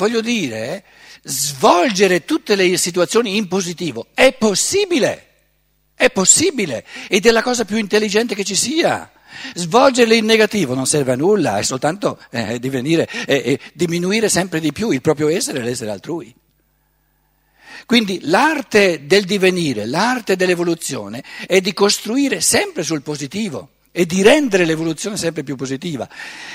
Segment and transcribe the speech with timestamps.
[0.00, 0.82] voglio dire,
[1.22, 5.26] svolgere tutte le situazioni in positivo è possibile,
[5.94, 9.12] è possibile ed è la cosa più intelligente che ci sia.
[9.54, 14.58] Svolgerle in negativo non serve a nulla, è soltanto eh, divenire, eh, eh, diminuire sempre
[14.58, 16.34] di più il proprio essere e l'essere altrui.
[17.84, 24.64] Quindi l'arte del divenire, l'arte dell'evoluzione è di costruire sempre sul positivo e di rendere
[24.64, 26.08] l'evoluzione sempre più positiva.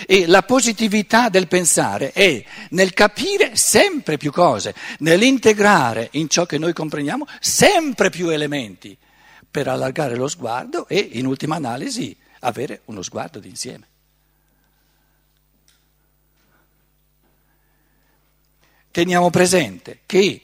[0.05, 6.57] E la positività del pensare è nel capire sempre più cose, nell'integrare in ciò che
[6.57, 8.97] noi comprendiamo sempre più elementi
[9.49, 13.87] per allargare lo sguardo e, in ultima analisi, avere uno sguardo d'insieme.
[18.91, 20.41] Teniamo presente che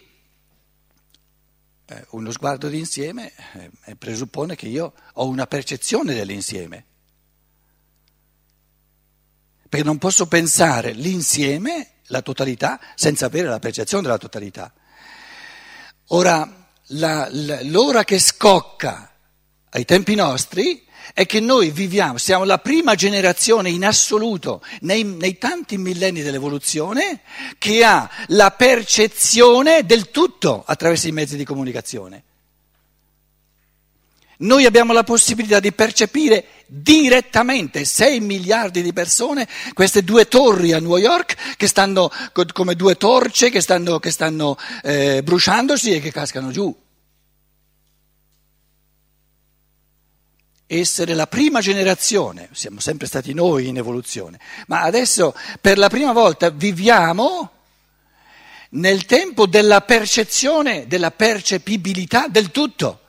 [1.86, 3.32] eh, uno sguardo d'insieme
[3.86, 6.86] eh, presuppone che io ho una percezione dell'insieme.
[9.72, 14.74] Perché non posso pensare l'insieme, la totalità, senza avere la percezione della totalità.
[16.08, 19.14] Ora, la, la, l'ora che scocca
[19.70, 25.38] ai tempi nostri è che noi viviamo, siamo la prima generazione in assoluto nei, nei,
[25.38, 27.22] tanti millenni dell'evoluzione
[27.58, 32.24] che ha la percezione del tutto attraverso i mezzi di comunicazione.
[34.40, 40.80] Noi abbiamo la possibilità di percepire direttamente 6 miliardi di persone, queste due torri a
[40.80, 42.10] New York che stanno
[42.54, 46.74] come due torce che stanno, che stanno eh, bruciandosi e che cascano giù.
[50.74, 56.14] essere la prima generazione, siamo sempre stati noi in evoluzione, ma adesso per la prima
[56.14, 57.52] volta viviamo
[58.70, 63.02] nel tempo della percezione, della percepibilità del tutto.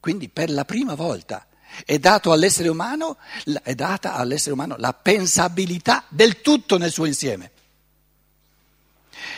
[0.00, 1.46] Quindi per la prima volta
[1.84, 3.16] è, all'essere umano,
[3.62, 7.50] è data all'essere umano la pensabilità del tutto nel suo insieme.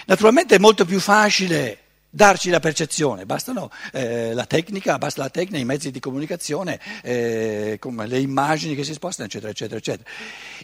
[0.07, 1.79] Naturalmente è molto più facile
[2.15, 7.79] darci la percezione, bastano eh, la tecnica, basta la tecnica, i mezzi di comunicazione, eh,
[7.81, 10.09] le immagini che si spostano, eccetera, eccetera, eccetera.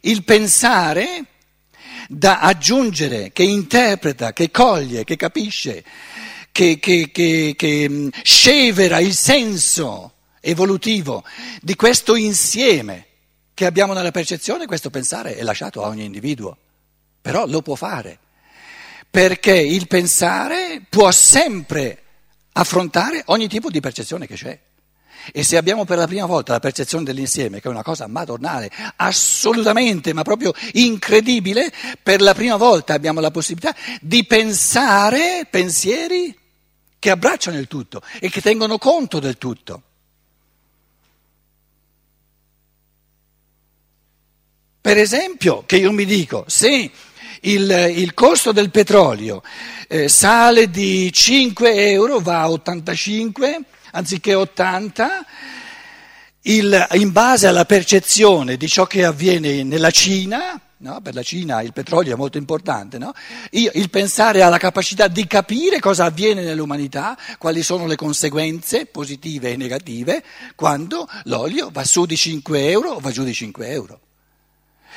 [0.03, 1.25] Il pensare
[2.09, 5.83] da aggiungere, che interpreta, che coglie, che capisce,
[6.53, 10.13] che, che, che, che mm, scevera il senso
[10.51, 11.25] evolutivo
[11.61, 13.07] di questo insieme
[13.55, 16.57] che abbiamo nella percezione, questo pensare è lasciato a ogni individuo,
[17.21, 18.19] però lo può fare
[19.11, 22.03] perché il pensare può sempre
[22.53, 24.59] affrontare ogni tipo di percezione che c'è.
[25.33, 28.71] E se abbiamo per la prima volta la percezione dell'insieme, che è una cosa madornale,
[28.97, 31.73] assolutamente, ma proprio incredibile,
[32.03, 36.37] per la prima volta abbiamo la possibilità di pensare pensieri
[36.99, 39.83] che abbracciano il tutto e che tengono conto del tutto.
[44.89, 46.91] Per esempio, che io mi dico, se
[47.43, 49.43] il, il costo del petrolio
[49.87, 53.61] eh, sale di 5 euro, va a 85
[53.91, 55.27] anziché 80,
[56.45, 61.01] il, in base alla percezione di ciò che avviene nella Cina, no?
[61.03, 63.13] per la Cina il petrolio è molto importante, no?
[63.51, 69.53] Io, il pensare alla capacità di capire cosa avviene nell'umanità, quali sono le conseguenze positive
[69.53, 74.01] e negative, quando l'olio va su di 5 euro o va giù di 5 euro.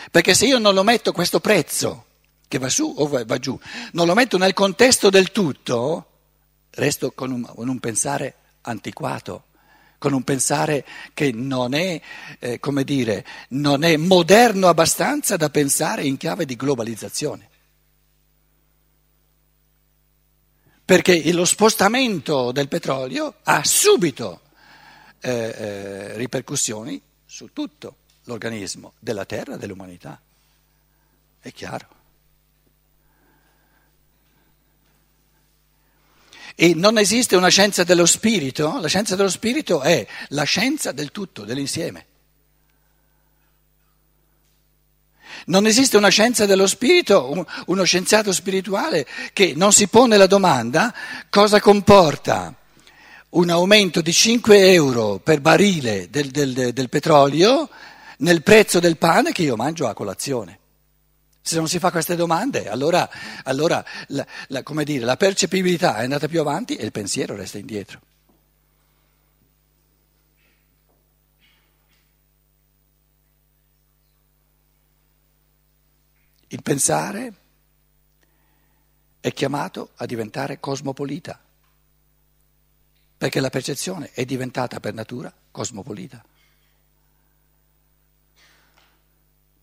[0.10, 2.06] Perché se io non lo metto questo prezzo
[2.48, 3.58] che va su o va, giù,
[3.94, 6.08] non lo metto nel contesto del tutto,
[6.72, 9.46] resto con un, con un pensare antiquato,
[9.98, 12.02] con un pensare che non è,
[12.40, 17.50] eh, come dire, non è moderno abbastanza da pensare in chiave di globalizzazione.
[20.84, 24.42] Perché lo spostamento del petrolio ha subito
[25.22, 27.96] eh, eh, ripercussioni su tutto
[28.26, 30.20] l'organismo della Terra dell'umanità.
[31.40, 32.00] È chiaro.
[36.56, 38.80] E non esiste una scienza dello spirito?
[38.80, 42.06] La scienza dello spirito è la scienza del tutto, dell'insieme.
[45.46, 50.94] Non esiste una scienza dello spirito, uno scienziato spirituale che non si pone la domanda
[51.30, 52.56] cosa comporta
[53.30, 57.70] un aumento di 5 euro per barile del, del, del petrolio
[58.22, 60.60] nel prezzo del pane che io mangio a colazione.
[61.42, 63.10] Se non si fa queste domande, allora,
[63.44, 68.00] allora la, la, dire, la percepibilità è andata più avanti e il pensiero resta indietro.
[76.48, 77.34] Il pensare
[79.20, 81.40] è chiamato a diventare cosmopolita,
[83.18, 86.24] perché la percezione è diventata per natura cosmopolita.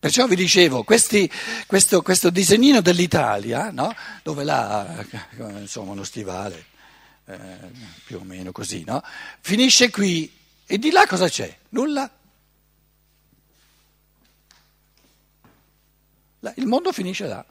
[0.00, 1.29] Perciò vi dicevo, questi,
[1.67, 3.93] questo, questo, disegnino dell'Italia, no?
[4.23, 5.05] dove là,
[5.59, 6.67] insomma, uno stivale,
[7.25, 7.59] eh,
[8.05, 9.03] più o meno così, no?
[9.41, 10.33] finisce qui
[10.67, 11.56] e di là cosa c'è?
[11.71, 12.09] Nulla.
[16.55, 17.44] Il mondo finisce là.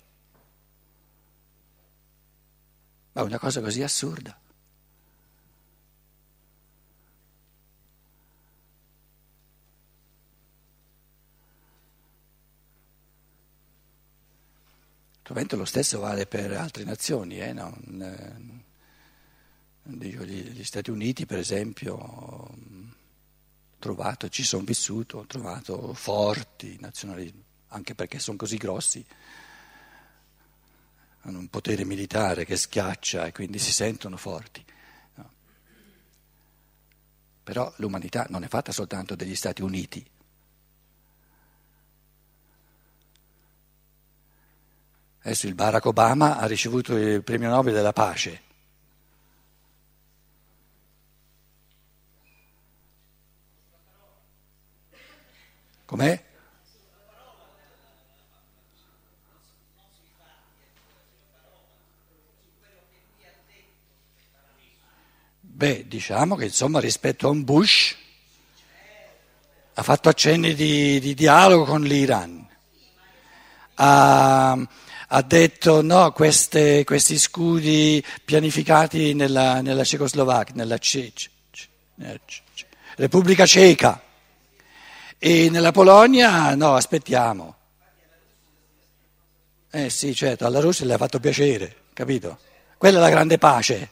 [3.11, 4.39] Ma è una cosa così assurda.
[15.37, 17.77] Naturalmente lo stesso vale per altre nazioni, eh, no?
[19.83, 22.49] Dico, gli, Stati Uniti per esempio,
[23.77, 29.05] trovato, ci sono vissuto, ho trovato forti nazionalismi, anche perché sono così grossi,
[31.21, 34.65] hanno un potere militare che schiaccia e quindi si sentono forti.
[35.15, 35.31] No?
[37.43, 40.03] Però l'umanità non è fatta soltanto degli Stati Uniti,
[45.21, 48.41] Adesso il Barack Obama ha ricevuto il premio Nobel della pace.
[55.85, 56.25] Com'è?
[65.57, 67.95] Beh, diciamo che insomma rispetto a un Bush
[69.73, 72.47] ha fatto accenni di, di dialogo con l'Iran.
[73.75, 74.67] Ha,
[75.07, 80.77] ha detto no, queste, questi scudi pianificati nella, nella Cecoslovacchia, nella
[82.95, 84.01] Repubblica Ceca
[85.17, 87.55] e nella Polonia no, aspettiamo.
[89.69, 92.39] Eh sì, certo, alla Russia le ha fatto piacere, capito?
[92.77, 93.89] Quella è la grande pace.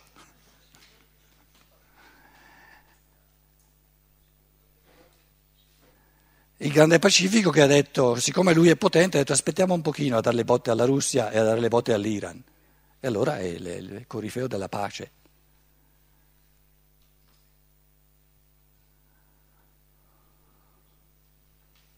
[6.58, 10.18] Il grande Pacifico che ha detto, siccome lui è potente, ha detto aspettiamo un pochino
[10.18, 12.42] a dare le botte alla Russia e a dare le botte all'Iran.
[13.00, 15.12] E allora è il, corifeo della pace.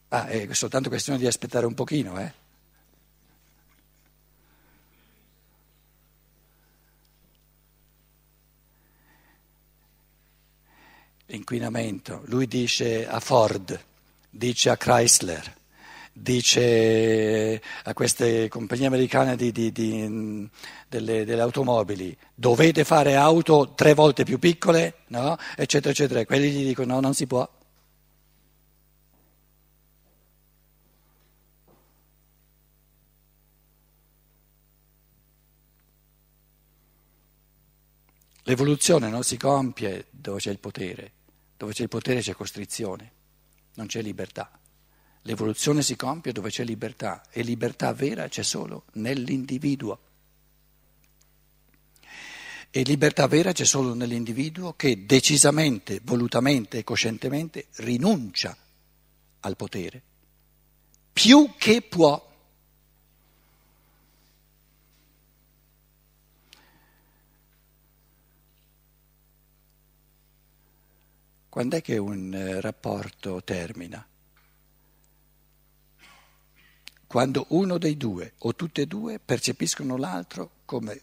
[0.09, 2.33] Ah, è soltanto questione di aspettare un pochino, eh?
[11.27, 13.85] L'inquinamento, lui dice a Ford,
[14.37, 15.55] dice a Chrysler,
[16.13, 20.49] dice a queste compagnie americane di, di, di,
[20.87, 25.35] delle, delle, automobili, dovete fare auto tre volte più piccole, no?
[25.55, 26.25] eccetera, eccetera.
[26.25, 27.49] Quelli gli dicono no, non si può.
[38.43, 41.11] L'evoluzione non si compie dove c'è il potere,
[41.57, 43.15] dove c'è il potere c'è costrizione
[43.77, 44.51] non c'è libertà.
[45.21, 49.99] L'evoluzione si compie dove c'è libertà e libertà vera c'è solo nell'individuo.
[52.69, 58.55] E libertà vera c'è solo nell'individuo che decisamente, volutamente e coscientemente rinuncia
[59.41, 60.01] al potere,
[61.11, 62.26] più che può.
[71.57, 74.07] Quando è che un eh, rapporto termina?
[77.07, 81.01] Quando uno dei due o tutte e due percepiscono l'altro come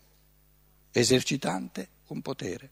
[0.93, 2.71] esercitante un potere.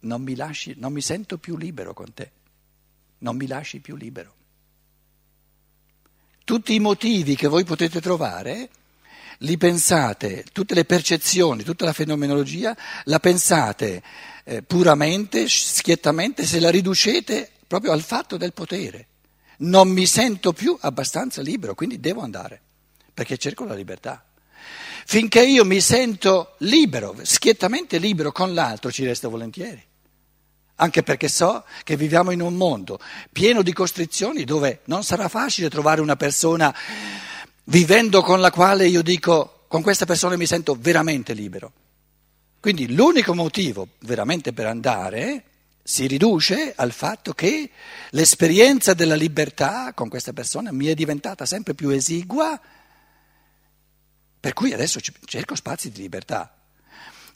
[0.00, 2.32] Non mi, lasci, non mi sento più libero con te,
[3.18, 4.34] non mi lasci più libero.
[6.42, 8.68] Tutti i motivi che voi potete trovare
[9.38, 14.02] li pensate, tutte le percezioni, tutta la fenomenologia, la pensate
[14.44, 19.06] eh, puramente, schiettamente, se la riducete proprio al fatto del potere.
[19.58, 22.60] Non mi sento più abbastanza libero, quindi devo andare,
[23.12, 24.24] perché cerco la libertà.
[25.06, 29.82] Finché io mi sento libero, schiettamente libero con l'altro, ci resto volentieri.
[30.76, 32.98] Anche perché so che viviamo in un mondo
[33.32, 36.74] pieno di costrizioni dove non sarà facile trovare una persona
[37.70, 41.72] vivendo con la quale io dico con questa persona mi sento veramente libero.
[42.60, 45.44] Quindi l'unico motivo veramente per andare
[45.82, 47.70] si riduce al fatto che
[48.10, 52.60] l'esperienza della libertà con questa persona mi è diventata sempre più esigua,
[54.40, 56.54] per cui adesso cerco spazi di libertà.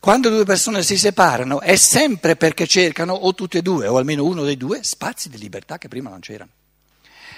[0.00, 4.24] Quando due persone si separano è sempre perché cercano, o tutte e due, o almeno
[4.24, 6.50] uno dei due, spazi di libertà che prima non c'erano.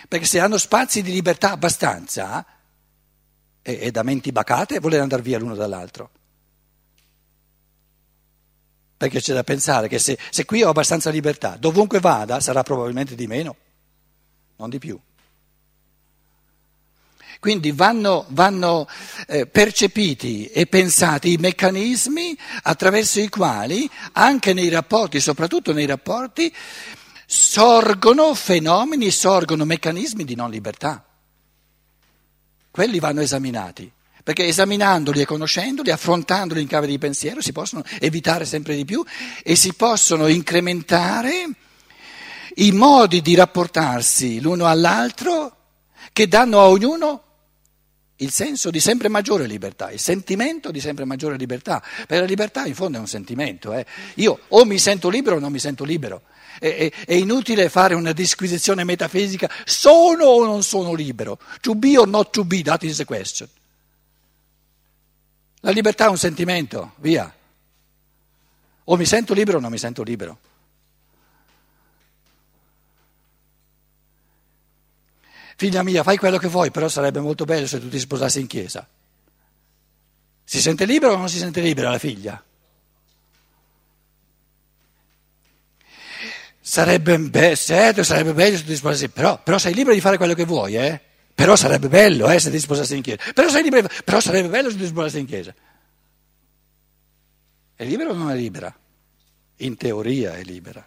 [0.08, 2.44] Perché se hanno spazi di libertà abbastanza,
[3.66, 6.10] e, e da menti bacate voler andare via l'uno dall'altro.
[8.96, 13.14] perché c'è da pensare che se, se qui ho abbastanza libertà, dovunque vada sarà probabilmente
[13.14, 13.56] di meno,
[14.56, 14.98] non di più.
[17.38, 18.88] Quindi vanno, vanno
[19.26, 26.52] eh, percepiti e pensati i meccanismi attraverso i quali anche nei rapporti, soprattutto nei rapporti,
[27.26, 31.05] sorgono fenomeni, sorgono meccanismi di non libertà.
[32.76, 33.90] Quelli vanno esaminati,
[34.22, 39.02] perché esaminandoli e conoscendoli, affrontandoli in chiave di pensiero, si possono evitare sempre di più
[39.42, 41.48] e si possono incrementare
[42.56, 45.56] i modi di rapportarsi l'uno all'altro
[46.12, 47.22] che danno a ognuno
[48.16, 52.66] il senso di sempre maggiore libertà, il sentimento di sempre maggiore libertà, perché la libertà
[52.66, 53.72] in fondo è un sentimento.
[53.72, 53.86] Eh.
[54.16, 56.24] Io o mi sento libero o non mi sento libero.
[56.58, 61.38] È, è, inutile fare una disquisizione metafisica, sono o non sono libero?
[61.60, 63.48] To be or not to be, that is the question.
[65.60, 67.34] La libertà è un sentimento, via.
[68.84, 70.38] O mi sento libero o non mi sento libero.
[75.56, 78.46] Figlia mia, fai quello che vuoi, però sarebbe molto bello se tu ti sposassi in
[78.46, 78.86] chiesa.
[80.44, 82.40] Si sente libero o non si sente libera la figlia?
[86.68, 90.34] Sarebbe, be- certo, sarebbe bello se ti sposassi, però, però sei libero di fare quello
[90.34, 91.00] che vuoi, eh?
[91.32, 93.22] Però sarebbe bello eh, se ti sposassi in chiesa.
[93.32, 95.54] Però, libero, però sarebbe bello se ti sposassi in chiesa.
[97.76, 98.76] È libera o non è libera?
[99.58, 100.84] In teoria è libera.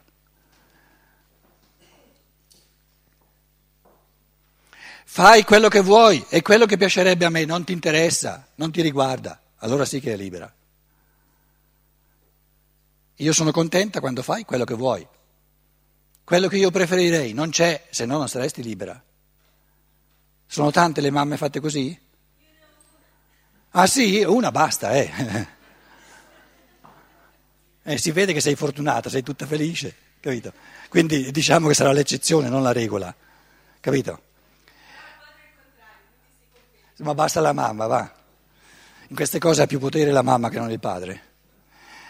[5.05, 8.81] Fai quello che vuoi e quello che piacerebbe a me non ti interessa, non ti
[8.81, 10.53] riguarda, allora sì che è libera.
[13.15, 15.07] Io sono contenta quando fai quello che vuoi.
[16.29, 19.03] Quello che io preferirei non c'è, se no non saresti libera.
[20.45, 22.00] Sono tante le mamme fatte così?
[23.71, 25.48] Ah sì, una basta, eh.
[27.81, 30.53] eh si vede che sei fortunata, sei tutta felice, capito?
[30.88, 33.12] Quindi diciamo che sarà l'eccezione, non la regola,
[33.79, 34.21] capito?
[36.98, 38.13] ma basta la mamma, va.
[39.07, 41.19] In queste cose ha più potere la mamma che non il padre,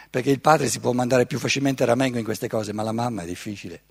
[0.10, 2.92] perché il padre si può mandare più facilmente a ramengo in queste cose, ma la
[2.92, 3.84] mamma è difficile.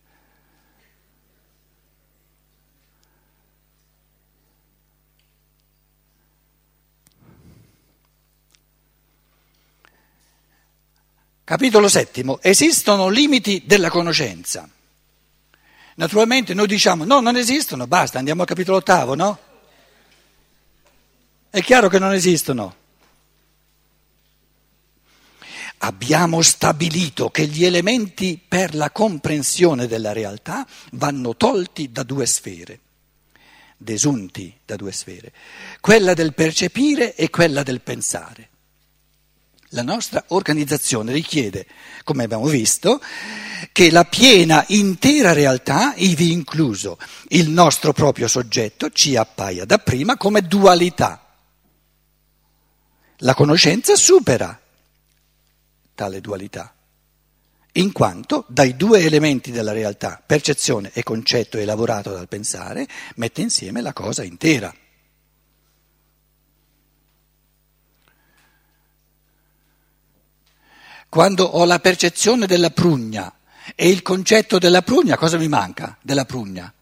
[11.49, 12.41] Capitolo settimo.
[12.43, 14.69] Esistono limiti della conoscenza.
[15.95, 19.39] Naturalmente noi diciamo no, non esistono, basta, andiamo al capitolo ottavo, no?
[21.49, 22.77] È chiaro che non esistono.
[25.79, 32.79] Abbiamo stabilito che gli elementi per la comprensione della realtà vanno tolti da due sfere,
[33.75, 35.33] desunti da due sfere,
[35.81, 38.51] quella del percepire e quella del pensare.
[39.73, 41.67] La nostra organizzazione richiede,
[42.05, 43.01] come abbiamo visto,
[43.73, 46.99] che la piena, intera realtà, ivi incluso
[47.29, 51.23] il nostro proprio soggetto, ci appaia dapprima come dualità
[53.23, 54.61] la conoscenza supera
[55.95, 56.73] tale dualità,
[57.73, 63.81] in quanto dai due elementi della realtà, percezione e concetto elaborato dal pensare, mette insieme
[63.81, 64.73] la cosa intera.
[71.19, 73.41] Quando ho la percezione della prugna
[73.75, 76.73] e il concetto della prugna, cosa mi manca della prugna?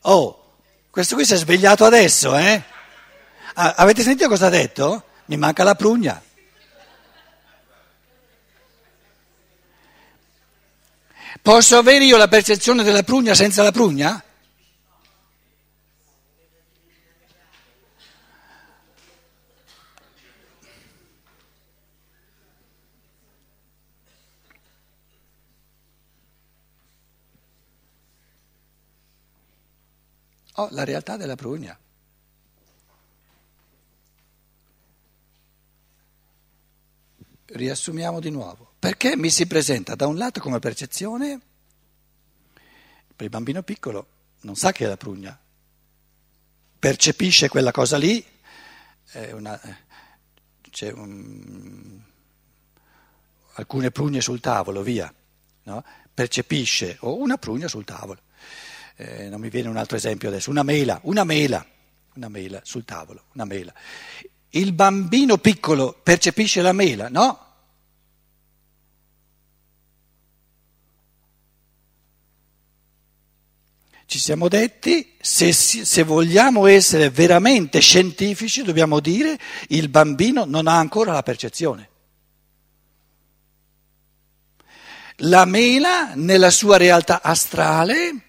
[0.00, 0.54] Oh,
[0.88, 2.62] questo qui si è svegliato adesso, eh?
[3.52, 5.04] avete sentito cosa ha detto?
[5.26, 6.22] Mi manca la prugna.
[11.42, 14.25] Posso avere io la percezione della prugna senza la prugna?
[30.58, 31.78] Ho la realtà della prugna.
[37.46, 38.72] Riassumiamo di nuovo.
[38.78, 41.40] Perché mi si presenta da un lato come percezione,
[43.14, 44.06] per il bambino piccolo
[44.40, 45.38] non sa che è la prugna,
[46.78, 48.24] percepisce quella cosa lì,
[49.32, 49.60] una,
[50.70, 52.00] c'è un,
[53.54, 55.12] alcune prugne sul tavolo, via,
[55.64, 55.84] no?
[56.14, 58.20] percepisce, o una prugna sul tavolo
[58.96, 61.64] eh, non mi viene un altro esempio adesso, una mela, una mela,
[62.14, 63.72] una mela sul tavolo, una mela.
[64.50, 67.40] Il bambino piccolo percepisce la mela, no?
[74.06, 79.36] Ci siamo detti, se, se, vogliamo essere veramente scientifici, dobbiamo dire
[79.68, 81.90] il bambino non ha ancora la percezione.
[85.20, 88.25] La mela nella sua realtà astrale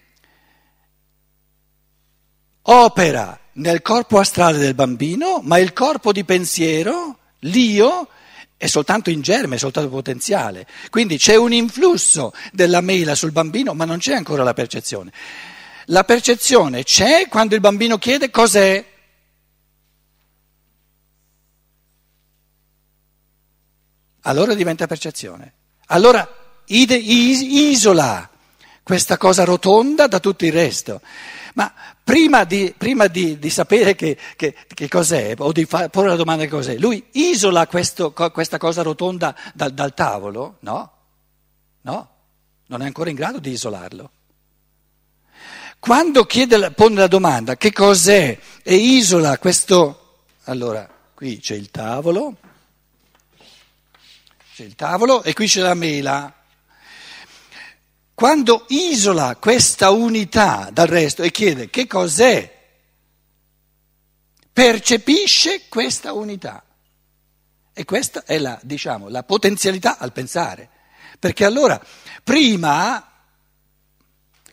[2.70, 8.08] opera nel corpo astrale del bambino, ma il corpo di pensiero, l'io,
[8.56, 10.66] è soltanto in germe, è soltanto potenziale.
[10.90, 15.12] Quindi c'è un influsso della mela sul bambino, ma non c'è ancora la percezione.
[15.86, 18.84] La percezione c'è quando il bambino chiede cos'è.
[24.22, 25.54] Allora diventa percezione.
[25.86, 26.28] Allora
[26.66, 28.28] isola
[28.82, 31.00] questa cosa rotonda da tutto il resto.
[31.58, 31.74] Ma
[32.04, 36.14] prima di, prima di, di sapere che, che, che, cos'è, o di fa, porre la
[36.14, 40.58] domanda che cos'è, lui isola questo, questa cosa rotonda dal, dal tavolo?
[40.60, 40.92] No,
[41.80, 42.10] no,
[42.66, 44.10] non è ancora in grado di isolarlo.
[45.80, 52.36] Quando chiede, pone la domanda che cos'è e isola questo, allora qui c'è il tavolo,
[54.54, 56.32] c'è il tavolo e qui c'è la mela.
[58.18, 62.52] Quando isola questa unità dal resto e chiede che cos'è,
[64.52, 66.64] percepisce questa unità.
[67.72, 70.68] E questa è la, diciamo, la potenzialità al pensare.
[71.20, 71.80] Perché allora,
[72.24, 73.08] prima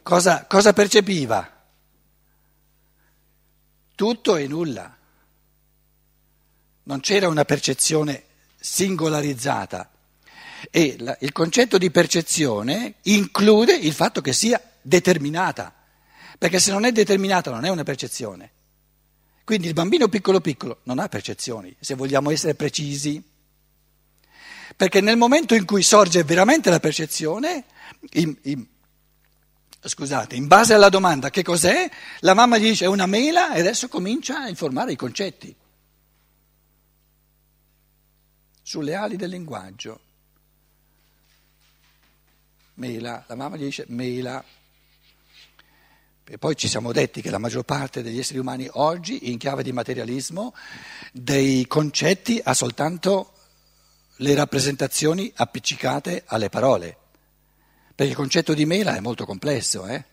[0.06, 1.52] Cosa, cosa percepiva?
[3.96, 4.96] Tutto e nulla.
[6.84, 8.26] Non c'era una percezione
[8.60, 9.90] singolarizzata.
[10.72, 15.74] E la, il concetto di percezione include il fatto che sia determinata,
[16.38, 18.52] perché se non è determinata non è una percezione.
[19.44, 23.24] Quindi il bambino piccolo piccolo non ha percezioni, se vogliamo essere precisi.
[24.76, 27.66] Perché nel momento in cui sorge veramente la percezione,
[28.14, 28.66] in, in,
[29.82, 31.90] scusate, in base alla domanda che cos'è,
[32.22, 35.56] la mamma gli dice è una mela e adesso comincia a informare i concetti
[38.64, 40.00] sulle ali del linguaggio.
[42.76, 44.44] Mela, la mamma gli dice mela.
[46.28, 49.64] E poi ci siamo detti che la maggior parte degli esseri umani oggi, in chiave
[49.64, 50.54] di materialismo,
[51.12, 53.32] dei concetti ha soltanto
[54.18, 56.98] le rappresentazioni appiccicate alle parole.
[57.94, 60.04] Perché il concetto di mela è molto complesso, eh?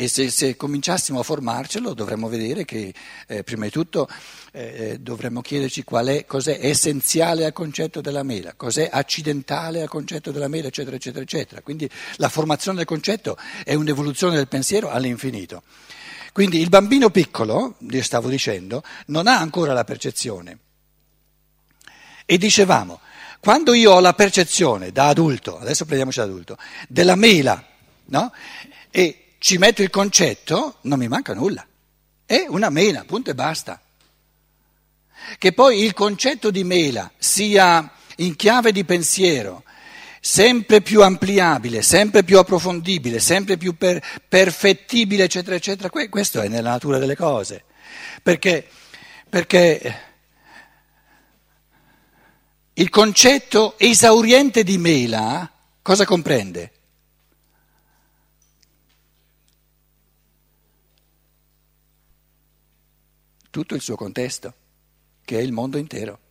[0.00, 2.94] E se, se, cominciassimo a formarcelo dovremmo vedere che
[3.26, 4.08] eh, prima di tutto
[4.52, 9.88] eh, eh dovremmo chiederci qual è, cos'è essenziale al concetto della mela, cos'è accidentale al
[9.88, 11.62] concetto della mela, eccetera, eccetera, eccetera.
[11.62, 15.64] Quindi la formazione del concetto è un'evoluzione del pensiero all'infinito.
[16.32, 20.58] Quindi il bambino piccolo, io stavo dicendo, non ha ancora la percezione.
[22.24, 23.00] E dicevamo,
[23.40, 26.56] quando io ho la percezione da adulto, adesso prendiamoci da adulto,
[26.86, 27.66] della mela,
[28.04, 28.32] no?
[28.92, 31.66] E ci metto il concetto, non mi manca nulla.
[32.26, 33.80] È una mela, punto e basta.
[35.38, 39.62] Che poi il concetto di mela sia in chiave di pensiero,
[40.20, 46.70] sempre più ampliabile, sempre più approfondibile, sempre più per, perfettibile, eccetera, eccetera, questo è nella
[46.70, 47.64] natura delle cose.
[48.22, 48.66] Perché,
[49.28, 50.02] perché
[52.74, 55.50] il concetto esauriente di mela
[55.82, 56.72] cosa comprende?
[63.50, 64.54] Tutto il suo contesto,
[65.24, 66.27] che è il mondo intero.